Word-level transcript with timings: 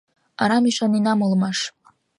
Арам 0.41 0.63
ӱшаненам 0.69 1.19
улмаш. 1.25 1.59